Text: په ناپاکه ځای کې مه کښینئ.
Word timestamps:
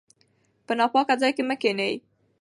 په 0.65 0.73
ناپاکه 0.79 1.15
ځای 1.21 1.31
کې 1.35 1.43
مه 1.49 1.55
کښینئ. 1.61 1.93